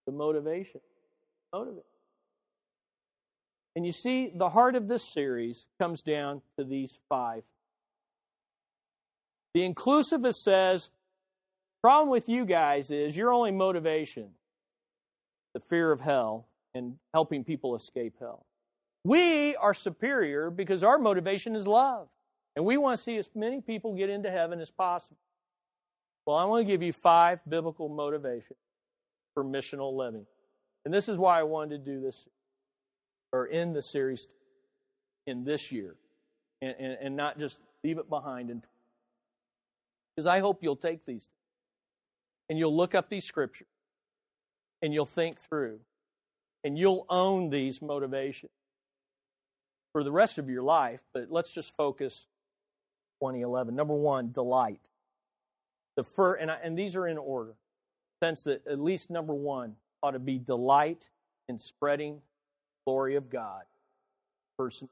[0.06, 0.82] the motivation.
[3.74, 7.44] And you see, the heart of this series comes down to these five.
[9.54, 10.90] The inclusivist says,
[11.80, 14.32] problem with you guys is your only motivation,
[15.54, 18.44] the fear of hell and helping people escape hell.
[19.02, 22.08] We are superior because our motivation is love.
[22.57, 25.17] And we want to see as many people get into heaven as possible.
[26.27, 28.59] Well, I want to give you five biblical motivations
[29.35, 30.27] for missional living.
[30.85, 32.27] And this is why I wanted to do this,
[33.33, 34.29] or end the series
[35.27, 35.96] in this year,
[36.63, 38.63] and, and, and not just leave it behind.
[40.15, 41.27] Because I hope you'll take these
[42.48, 43.67] and you'll look up these scriptures
[44.83, 45.81] and you'll think through
[46.63, 48.52] and you'll own these motivations
[49.92, 51.00] for the rest of your life.
[51.13, 52.27] But let's just focus
[53.21, 53.75] 2011.
[53.75, 54.81] Number one, delight.
[55.96, 57.54] The first, and, I, and these are in order.
[58.23, 61.08] Sense that at least number one ought to be delight
[61.48, 62.21] in spreading
[62.87, 63.62] glory of God.
[64.58, 64.88] Person.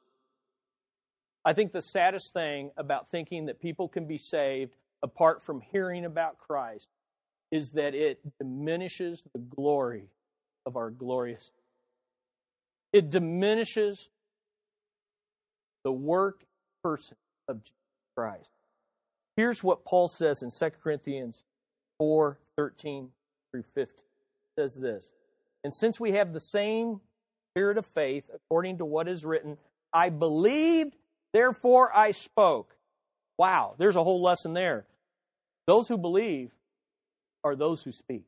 [1.44, 6.04] I think the saddest thing about thinking that people can be saved apart from hearing
[6.04, 6.88] about Christ
[7.50, 10.08] is that it diminishes the glory
[10.66, 11.52] of our glorious.
[12.92, 14.08] It diminishes
[15.84, 16.44] the work
[16.82, 17.16] person
[17.48, 17.81] of Jesus
[18.16, 18.50] Christ.
[19.36, 21.42] Here's what Paul says in 2 Corinthians
[21.98, 23.08] 4 13
[23.50, 23.86] through 15.
[23.86, 25.10] It says this
[25.64, 27.00] And since we have the same
[27.52, 29.56] spirit of faith, according to what is written,
[29.92, 30.96] I believed,
[31.32, 32.76] therefore I spoke.
[33.38, 34.86] Wow, there's a whole lesson there.
[35.66, 36.50] Those who believe
[37.44, 38.26] are those who speak.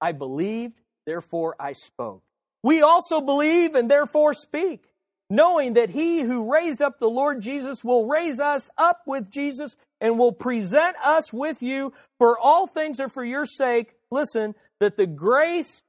[0.00, 2.22] I believed, therefore I spoke.
[2.62, 4.89] We also believe and therefore speak,
[5.30, 9.76] knowing that he who raised up the Lord Jesus will raise us up with Jesus
[10.00, 11.92] and will present us with you.
[12.18, 13.94] For all things are for your sake.
[14.10, 15.82] Listen, that the grace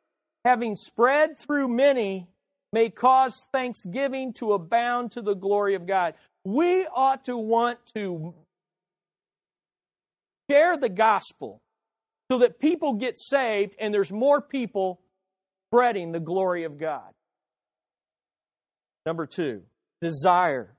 [0.45, 2.27] having spread through many
[2.71, 6.13] may cause thanksgiving to abound to the glory of God.
[6.45, 8.33] We ought to want to
[10.49, 11.61] share the gospel
[12.31, 15.01] so that people get saved and there's more people
[15.69, 17.11] spreading the glory of God.
[19.05, 19.63] Number two,
[20.01, 20.75] desire.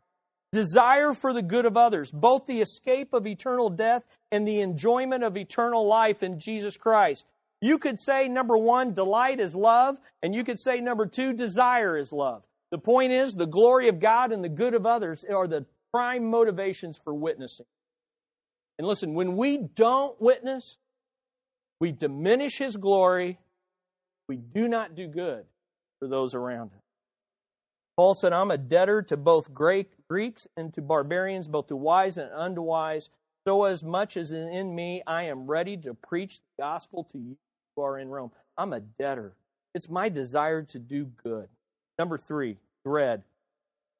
[0.52, 5.24] Desire for the good of others, both the escape of eternal death and the enjoyment
[5.24, 7.24] of eternal life in Jesus Christ.
[7.62, 11.96] You could say, number one, delight is love, and you could say, number two, desire
[11.96, 12.42] is love.
[12.70, 16.28] The point is, the glory of God and the good of others are the prime
[16.28, 17.66] motivations for witnessing.
[18.78, 20.76] And listen, when we don't witness,
[21.80, 23.38] we diminish His glory,
[24.28, 25.44] we do not do good
[25.98, 26.81] for those around us.
[27.96, 32.16] Paul said, I'm a debtor to both great Greeks and to barbarians, both to wise
[32.16, 33.10] and unwise.
[33.46, 37.36] So, as much as in me, I am ready to preach the gospel to you
[37.76, 38.30] who are in Rome.
[38.56, 39.34] I'm a debtor.
[39.74, 41.48] It's my desire to do good.
[41.98, 43.22] Number three, dread.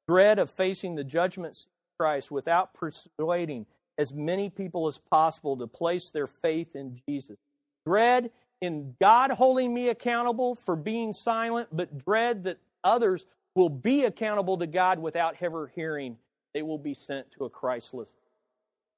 [0.07, 1.65] Dread of facing the judgment of
[1.99, 3.65] Christ without persuading
[3.97, 7.37] as many people as possible to place their faith in Jesus.
[7.85, 8.31] Dread
[8.61, 13.25] in God holding me accountable for being silent, but dread that others
[13.55, 16.17] will be accountable to God without ever hearing.
[16.53, 18.09] They will be sent to a Christless.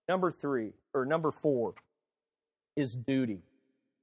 [0.08, 1.74] Number three, or number four,
[2.76, 3.42] is duty.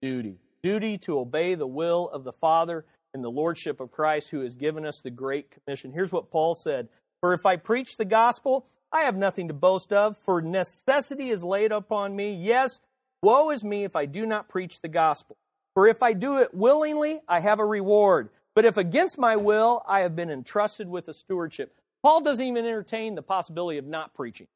[0.01, 2.85] Duty duty to obey the will of the Father
[3.15, 5.93] and the Lordship of Christ who has given us the Great Commission.
[5.93, 6.89] Here's what Paul said
[7.21, 11.43] For if I preach the gospel, I have nothing to boast of, for necessity is
[11.43, 12.35] laid upon me.
[12.35, 12.81] Yes,
[13.23, 15.37] woe is me if I do not preach the gospel.
[15.75, 18.29] For if I do it willingly, I have a reward.
[18.55, 21.75] But if against my will, I have been entrusted with a stewardship.
[22.03, 24.49] Paul doesn't even entertain the possibility of not preaching.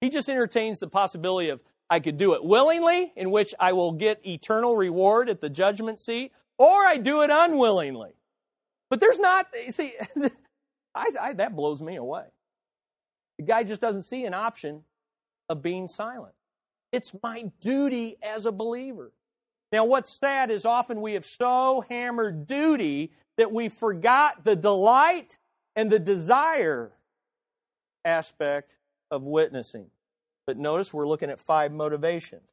[0.00, 3.92] He just entertains the possibility of I could do it willingly, in which I will
[3.92, 8.14] get eternal reward at the judgment seat, or I do it unwillingly.
[8.90, 9.92] But there's not, see,
[10.94, 12.24] I, I, that blows me away.
[13.38, 14.82] The guy just doesn't see an option
[15.48, 16.34] of being silent.
[16.92, 19.12] It's my duty as a believer.
[19.74, 25.36] Now, what's sad is often we have so hammered duty that we forgot the delight
[25.74, 26.92] and the desire
[28.04, 28.76] aspect
[29.10, 29.86] of witnessing.
[30.46, 32.48] But notice we're looking at five motivations.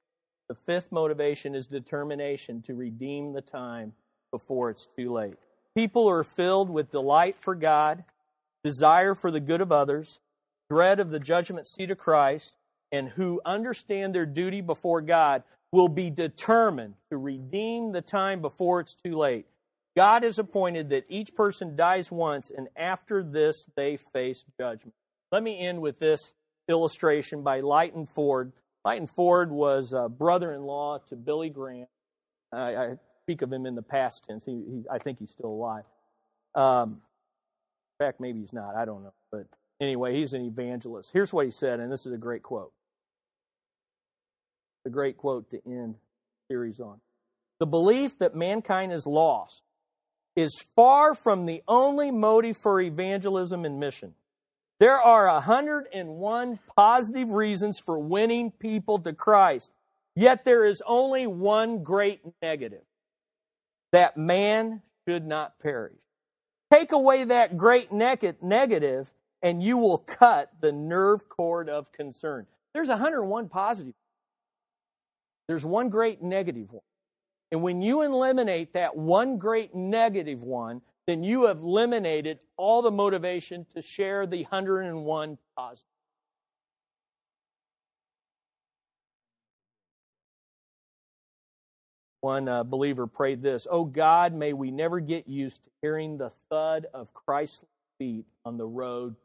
[0.49, 3.93] The fifth motivation is determination to redeem the time
[4.31, 5.37] before it's too late.
[5.75, 8.03] People are filled with delight for God,
[8.63, 10.19] desire for the good of others,
[10.71, 12.55] dread of the judgment seat of Christ,
[12.91, 18.79] and who understand their duty before God will be determined to redeem the time before
[18.79, 19.45] it's too late.
[19.95, 24.93] God has appointed that each person dies once, and after this they face judgment.
[25.31, 26.33] Let me end with this
[26.69, 28.53] illustration by Leighton Ford.
[28.85, 31.87] Leighton Ford was a brother-in-law to Billy Graham.
[32.53, 34.43] I, I speak of him in the past tense.
[34.45, 35.83] He, he, I think he's still alive.
[36.55, 37.01] Um,
[37.99, 38.75] in fact, maybe he's not.
[38.75, 39.13] I don't know.
[39.31, 39.47] But
[39.79, 41.11] anyway, he's an evangelist.
[41.13, 42.73] Here's what he said, and this is a great quote.
[44.85, 45.95] A great quote to end
[46.49, 46.99] series on.
[47.59, 49.61] The belief that mankind is lost
[50.35, 54.15] is far from the only motive for evangelism and mission.
[54.79, 59.69] There are 101 positive reasons for winning people to Christ,
[60.15, 62.81] yet there is only one great negative
[63.91, 65.93] that man should not perish.
[66.73, 69.11] Take away that great negative,
[69.43, 72.47] and you will cut the nerve cord of concern.
[72.73, 73.93] There's 101 positive.
[75.47, 76.83] There's one great negative one.
[77.51, 82.91] And when you eliminate that one great negative one, then you have eliminated all the
[82.91, 85.87] motivation to share the 101 positive.
[92.21, 96.31] One uh, believer prayed this Oh God, may we never get used to hearing the
[96.49, 97.65] thud of Christ's
[97.97, 99.15] feet on the road.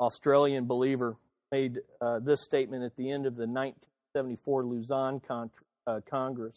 [0.00, 1.16] Australian believer
[1.52, 5.50] made uh, this statement at the end of the 1974 Lausanne Con-
[5.86, 6.56] uh, Congress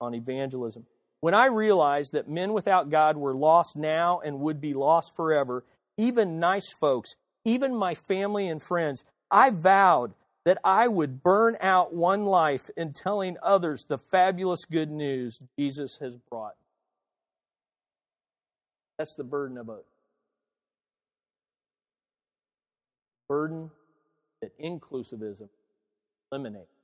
[0.00, 0.86] on evangelism.
[1.20, 5.64] When I realized that men without God were lost now and would be lost forever,
[5.98, 7.10] even nice folks,
[7.44, 10.14] even my family and friends, I vowed
[10.44, 15.98] that I would burn out one life in telling others the fabulous good news Jesus
[16.00, 16.54] has brought.
[18.98, 19.78] That's the burden of a
[23.30, 23.70] burden
[24.42, 25.48] that inclusivism
[26.32, 26.74] eliminates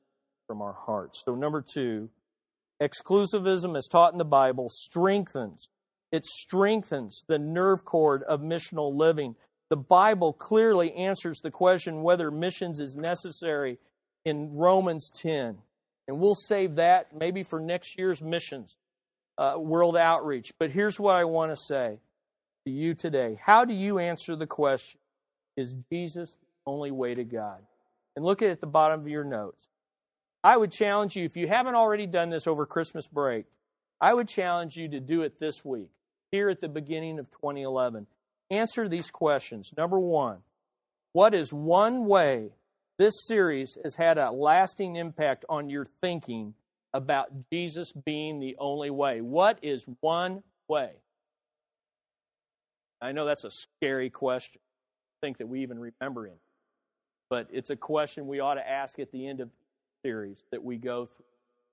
[0.47, 1.24] from our hearts.
[1.24, 2.09] So, number two,
[2.80, 5.68] exclusivism, as taught in the Bible, strengthens.
[6.12, 9.34] It strengthens the nerve cord of missional living.
[9.70, 13.78] The Bible clearly answers the question whether missions is necessary
[14.24, 15.59] in Romans 10.
[16.07, 18.76] And we'll save that maybe for next year's missions,
[19.36, 20.53] uh, world outreach.
[20.61, 21.99] But here's what I want to say
[22.64, 25.01] to you today How do you answer the question,
[25.57, 27.59] is Jesus the only way to God?
[28.15, 29.69] And look at, at the bottom of your notes.
[30.43, 33.47] I would challenge you, if you haven't already done this over Christmas break,
[34.01, 35.91] I would challenge you to do it this week,
[36.31, 38.07] here at the beginning of 2011.
[38.51, 39.73] Answer these questions.
[39.77, 40.39] Number one,
[41.13, 42.51] what is one way
[42.99, 46.55] this series has had a lasting impact on your thinking
[46.95, 49.21] about Jesus being the only way?
[49.21, 50.93] What is one way?
[53.01, 54.61] I know that's a scary question.
[55.27, 56.39] Think that we even remember it.
[57.31, 59.51] But it's a question we ought to ask at the end of
[60.05, 61.24] series that we go through.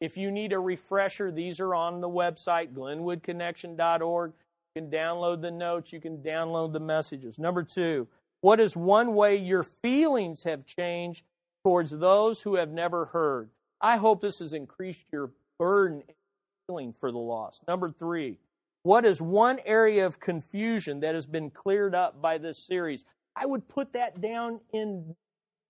[0.01, 4.32] If you need a refresher, these are on the website, glenwoodconnection.org.
[4.76, 7.38] You can download the notes, you can download the messages.
[7.38, 8.08] Number two,
[8.41, 11.24] what is one way your feelings have changed
[11.64, 13.51] towards those who have never heard?
[13.80, 15.30] I hope this has increased your
[15.60, 16.18] burden and
[16.66, 17.62] feeling for the lost.
[17.68, 18.39] Number three,
[18.82, 23.06] what is one area of confusion that has been cleared up by this series?
[23.36, 25.16] I would put that down in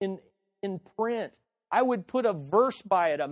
[0.01, 0.19] in
[0.61, 1.33] in print.
[1.71, 3.27] I would put a verse by it, a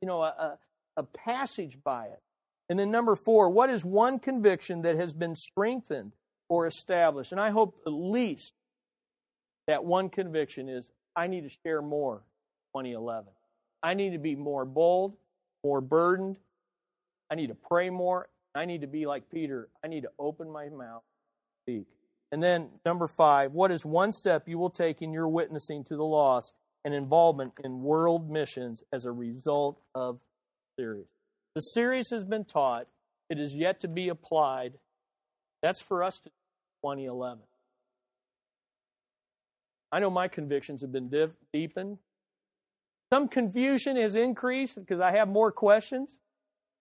[0.00, 0.58] you know a,
[0.96, 2.20] a passage by it.
[2.68, 6.12] And then number four, what is one conviction that has been strengthened
[6.48, 7.32] or established?
[7.32, 8.52] And I hope at least
[9.68, 12.22] that one conviction is I need to share more
[12.74, 13.26] 2011.
[13.82, 15.16] I need to be more bold,
[15.62, 16.38] more burdened.
[17.30, 18.28] I need to pray more.
[18.54, 19.68] I need to be like Peter.
[19.84, 21.02] I need to open my mouth,
[21.62, 21.86] speak.
[22.32, 25.96] And then number five, what is one step you will take in your witnessing to
[25.96, 26.54] the lost
[26.84, 30.18] and involvement in world missions as a result of
[30.76, 31.06] the series?
[31.54, 32.86] The series has been taught.
[33.30, 34.74] It is yet to be applied.
[35.62, 36.30] That's for us to
[36.82, 37.42] 2011.
[39.92, 41.10] I know my convictions have been
[41.52, 41.98] deepened.
[43.12, 46.18] Some confusion has increased because I have more questions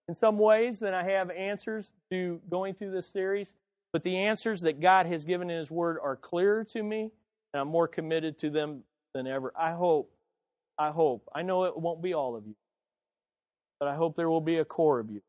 [0.08, 3.54] in some ways than I have answers to going through this series.
[3.96, 7.12] But the answers that God has given in His Word are clearer to me,
[7.54, 8.84] and I'm more committed to them
[9.14, 9.54] than ever.
[9.58, 10.12] I hope,
[10.78, 12.56] I hope, I know it won't be all of you,
[13.80, 15.22] but I hope there will be a core of you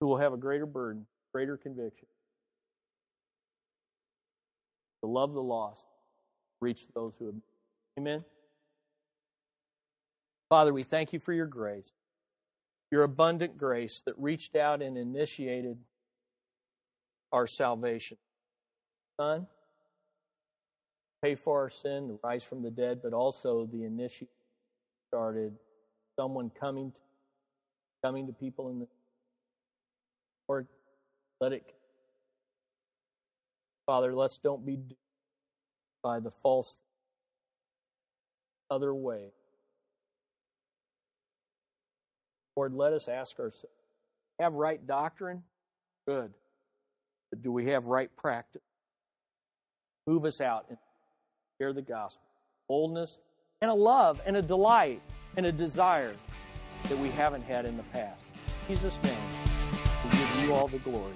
[0.00, 2.08] who will have a greater burden, greater conviction
[5.04, 5.86] to love the lost,
[6.60, 7.34] reach those who have.
[8.00, 8.18] Amen.
[10.48, 11.92] Father, we thank you for your grace,
[12.90, 15.78] your abundant grace that reached out and initiated
[17.32, 18.18] our salvation.
[19.20, 19.46] Son,
[21.22, 24.28] pay for our sin, rise from the dead, but also the initiation
[25.08, 25.54] started
[26.18, 27.00] someone coming to,
[28.04, 28.86] coming to people in the
[30.48, 30.66] or
[31.40, 31.64] let it
[33.86, 34.78] Father, let's don't be
[36.02, 36.78] by the false
[38.70, 39.32] other way.
[42.56, 43.74] Lord, let us ask ourselves
[44.38, 45.42] have right doctrine?
[46.06, 46.32] Good.
[47.40, 48.62] Do we have right practice?
[50.06, 50.78] Move us out and
[51.58, 52.22] share the gospel.
[52.68, 53.18] Boldness
[53.60, 55.00] and a love and a delight
[55.36, 56.14] and a desire
[56.88, 58.22] that we haven't had in the past.
[58.68, 59.16] In Jesus' name,
[60.04, 61.14] we give you all the glory.